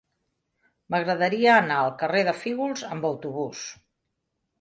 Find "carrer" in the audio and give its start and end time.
1.99-2.23